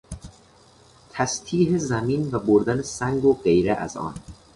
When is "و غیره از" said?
3.25-3.97